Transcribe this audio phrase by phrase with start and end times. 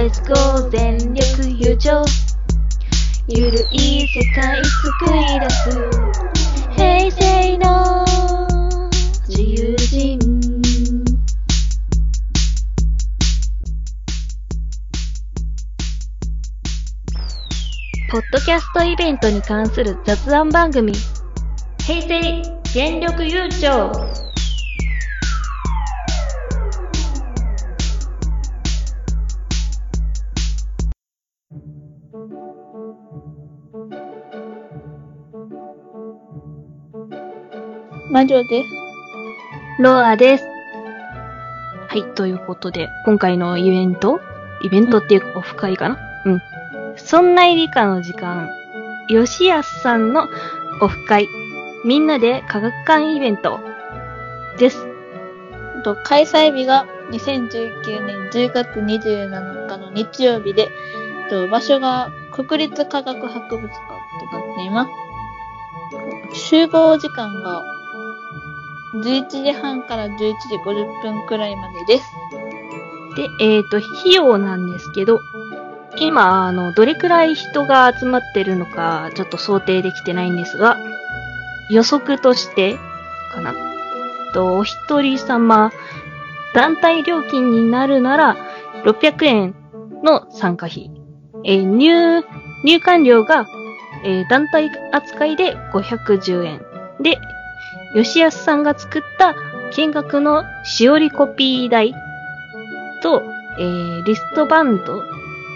[0.00, 1.22] Let's go 全力
[1.62, 2.02] 友情
[3.28, 5.90] ゆるい世界救い出す。
[6.74, 8.06] 平成の
[9.28, 10.18] 自由人。
[18.10, 20.94] ポッドキャストイベントに関する雑談番組。
[21.86, 23.92] 平成全力優勝
[38.10, 38.70] 魔女です。
[39.78, 40.44] ロアです。
[41.86, 44.20] はい、ということで、今回のイベント
[44.62, 45.98] イベントっていうか、オフ会かな？
[46.24, 46.42] うん。
[46.96, 48.50] そんな理科の時間、
[49.08, 50.28] 吉安さんの
[50.82, 51.28] オフ会、
[51.84, 53.60] みんなで科学館イベント
[54.58, 54.84] です。
[55.84, 60.68] と開催日が2019年10月27日の日曜日で、
[61.30, 63.78] と場所が国立科学博物館
[64.32, 64.88] となっていま
[66.34, 66.50] す。
[66.50, 67.62] 集合時間が
[68.94, 72.10] 11時半から11時50分くらいまでです。
[73.16, 75.20] で、えっ、と、費用なんですけど、
[75.96, 80.76] 今、あの、どれくらい人が集まってるのか、ちょっと想定できてないんですが、
[81.70, 82.78] 予測として、
[83.32, 83.54] かな。
[84.32, 85.72] と、お一人様、
[86.54, 88.36] 団体料金になるなら、
[88.84, 89.54] 600円
[90.02, 90.90] の参加費。
[91.44, 92.22] えー入、
[92.64, 93.46] 入館料が、
[94.04, 96.62] えー団体扱いで510円。
[97.00, 97.18] で、
[97.94, 99.34] 吉安さんが作った
[99.76, 101.94] 見学のしおりコピー代
[103.02, 103.22] と、
[103.58, 105.02] えーリストバンド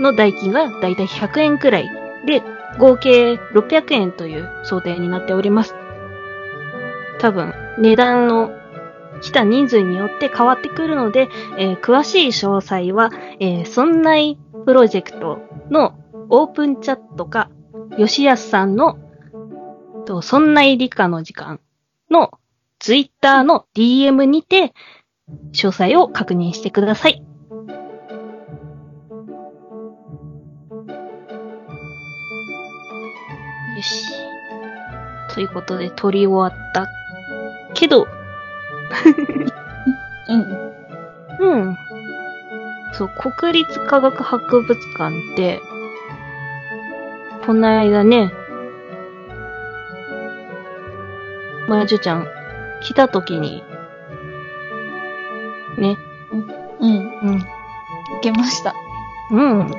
[0.00, 1.88] の代金がだいたい100円くらい
[2.26, 2.42] で、
[2.78, 5.74] 合計600円という想定になっております。
[7.18, 8.52] 多分、値段の
[9.20, 15.40] 来た人数によって変わってくるので、えー詳しい詳細は、えー、そんないプロジェクト
[15.70, 15.94] の
[16.28, 17.50] オープンチャットか、
[17.98, 18.98] 吉安さんの、
[20.06, 21.60] と、そんない理科の時間
[22.10, 22.32] の
[22.78, 24.72] ツイッターの DM にて、
[25.52, 27.22] 詳細を確認してください。
[33.76, 34.04] よし。
[35.34, 36.88] ということで、撮り終わった。
[37.74, 38.08] けど、
[40.28, 40.70] うん。
[41.38, 41.76] うん。
[42.92, 45.60] そう、国立科学博物館って、
[47.46, 48.32] この間ね、
[51.70, 52.26] まじゅちゃん、
[52.82, 53.62] 来た時に、
[55.78, 55.96] ね、
[56.32, 56.48] うん。
[56.80, 57.46] うん、行
[58.22, 58.74] けました。
[59.30, 59.70] うん。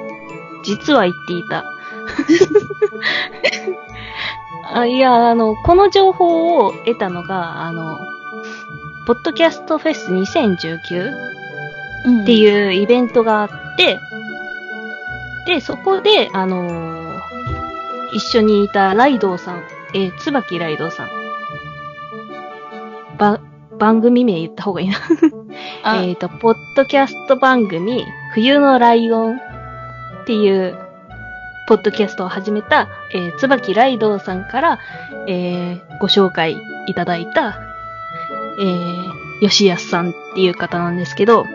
[0.63, 1.65] 実は言っていた。
[4.73, 7.99] あいや、あの、この情報を得たのが、あの、
[9.05, 11.11] ポッドキャストフェス2019。
[12.23, 13.99] っていうイベントがあって、
[15.45, 17.01] で、そこで、あのー
[18.13, 19.63] 一緒にいたライドウさん、
[19.93, 21.20] えー、椿ライドウさん。
[23.21, 23.39] ば、
[23.77, 24.97] 番組名言った方がいいな。
[25.83, 29.39] あ、えっと、ポッドキャスト番組、冬のライオンっ
[30.25, 30.75] ていう、
[31.67, 34.79] ポッドキャストを始めた、えー、椿ライドウさんから、
[35.27, 37.59] えー、ご紹介いただいた、
[38.59, 41.45] えー、吉安さんっていう方なんですけど、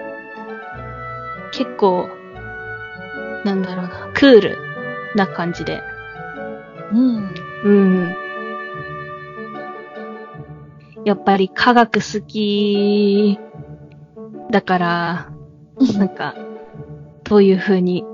[1.51, 2.09] 結構、
[3.45, 4.59] なんだろうな、クール
[5.17, 5.83] な感じで、
[6.93, 7.35] うん。
[7.65, 8.26] うん。
[11.07, 13.39] やっぱり科学好き
[14.51, 15.33] だから、
[15.97, 16.35] なんか、
[17.23, 18.05] どういう風に、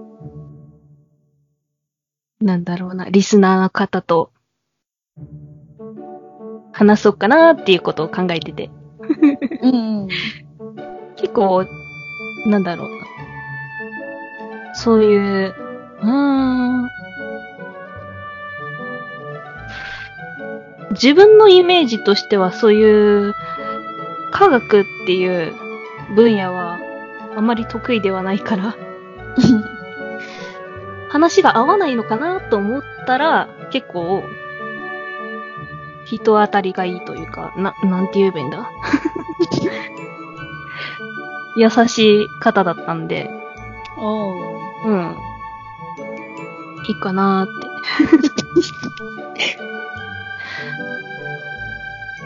[2.38, 4.30] なんだろうな、リスナーの方と
[6.72, 8.70] 話そうかなっていうことを考えてて、
[9.62, 10.08] うん。
[11.16, 11.64] 結構、
[12.44, 14.74] なんだろうな。
[14.74, 15.54] そういう、
[16.02, 16.90] うーん。
[20.92, 23.34] 自分のイメージとしてはそういう
[24.30, 25.54] 科学っていう
[26.14, 26.78] 分野は
[27.36, 28.76] あまり得意ではないから、
[31.08, 34.22] 話が合わないのかなと思ったら結構
[36.04, 38.70] 人当たりがいいというか、な、なんて言えばいいんだ？
[41.56, 43.30] 優しい方だったんで、
[43.96, 44.34] おう。
[44.86, 45.16] うん。
[46.88, 47.48] いいかなーっ
[49.56, 49.62] て。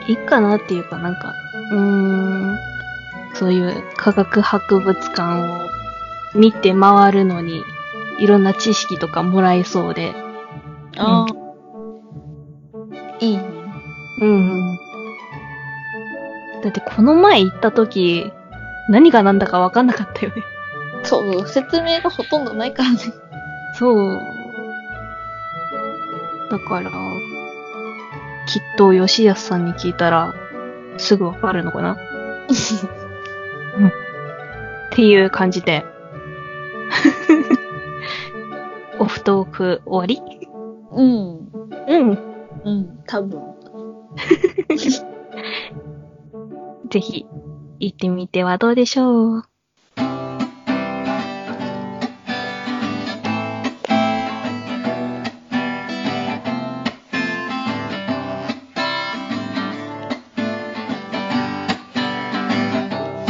[0.09, 1.35] いいかなっていうかなんか、
[1.73, 2.59] うーん、
[3.35, 5.69] そういう科学博物館を
[6.35, 7.63] 見て回るのに、
[8.19, 10.15] いろんな知識とかもらえそうで、
[10.97, 11.47] ああ。
[13.21, 13.45] いいね。
[14.21, 14.79] うんうん。
[16.63, 18.33] だってこの前行った時、
[18.89, 20.43] 何が何だかわかんなかったよね。
[21.03, 22.99] そう、説明がほとんどないからね。
[23.75, 24.21] そう。
[26.51, 26.91] だから、
[28.47, 30.33] きっと吉安さんに聞いたら、
[30.99, 31.95] すぐわかるのかな？
[31.95, 31.97] っ
[34.93, 35.85] ていう感じで。
[38.99, 40.23] オフトーク終わり？
[40.93, 41.51] うん。
[41.89, 42.19] うん。
[42.65, 43.43] うん、多分。
[46.89, 47.27] ぜひ、
[47.81, 49.43] 行ってみてはどうでしょう。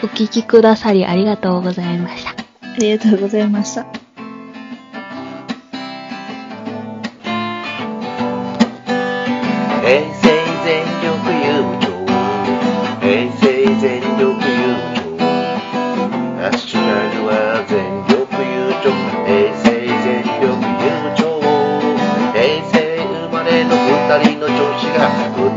[0.03, 2.31] お聞きくださりありがとうございました。
[2.31, 2.35] あ
[2.79, 3.85] りがとうございました。
[9.82, 10.06] 平成
[10.64, 11.38] 全力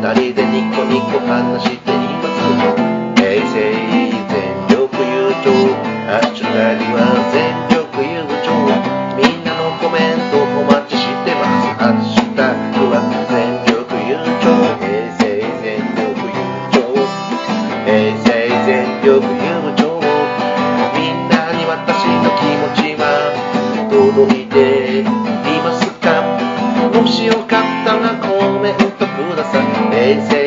[0.01, 0.13] が
[30.11, 30.40] い